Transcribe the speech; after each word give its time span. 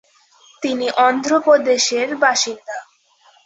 তিনি 0.63 0.87
অন্ধ্রপ্রদেশের 0.99 2.09
বাসিন্দা। 2.15 2.77